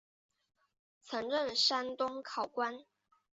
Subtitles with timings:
[1.03, 2.73] 曾任山东考官。